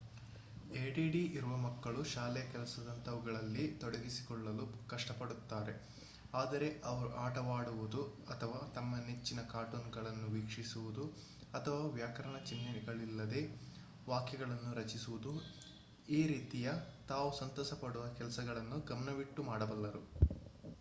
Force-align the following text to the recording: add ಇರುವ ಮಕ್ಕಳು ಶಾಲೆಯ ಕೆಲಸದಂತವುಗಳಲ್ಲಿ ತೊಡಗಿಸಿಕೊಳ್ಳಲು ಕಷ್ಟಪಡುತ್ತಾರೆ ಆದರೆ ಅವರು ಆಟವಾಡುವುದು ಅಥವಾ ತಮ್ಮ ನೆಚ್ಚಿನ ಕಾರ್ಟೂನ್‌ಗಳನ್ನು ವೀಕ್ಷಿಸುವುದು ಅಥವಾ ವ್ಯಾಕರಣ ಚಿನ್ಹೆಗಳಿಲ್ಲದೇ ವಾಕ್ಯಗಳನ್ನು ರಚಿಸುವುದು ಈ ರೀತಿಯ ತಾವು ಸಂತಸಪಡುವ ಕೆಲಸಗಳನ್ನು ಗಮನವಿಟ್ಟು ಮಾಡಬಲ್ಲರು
add 0.73 0.95
ಇರುವ 1.31 1.55
ಮಕ್ಕಳು 1.57 2.03
ಶಾಲೆಯ 2.03 2.43
ಕೆಲಸದಂತವುಗಳಲ್ಲಿ 2.43 3.67
ತೊಡಗಿಸಿಕೊಳ್ಳಲು 3.79 4.65
ಕಷ್ಟಪಡುತ್ತಾರೆ 4.87 5.73
ಆದರೆ 6.33 6.81
ಅವರು 6.83 7.09
ಆಟವಾಡುವುದು 7.17 8.01
ಅಥವಾ 8.29 8.71
ತಮ್ಮ 8.73 8.97
ನೆಚ್ಚಿನ 9.05 9.41
ಕಾರ್ಟೂನ್‌ಗಳನ್ನು 9.51 10.27
ವೀಕ್ಷಿಸುವುದು 10.29 11.05
ಅಥವಾ 11.53 11.85
ವ್ಯಾಕರಣ 11.91 12.37
ಚಿನ್ಹೆಗಳಿಲ್ಲದೇ 12.45 13.43
ವಾಕ್ಯಗಳನ್ನು 14.07 14.73
ರಚಿಸುವುದು 14.73 15.33
ಈ 16.09 16.27
ರೀತಿಯ 16.27 16.71
ತಾವು 17.07 17.37
ಸಂತಸಪಡುವ 17.39 18.07
ಕೆಲಸಗಳನ್ನು 18.17 18.79
ಗಮನವಿಟ್ಟು 18.85 19.43
ಮಾಡಬಲ್ಲರು 19.43 20.03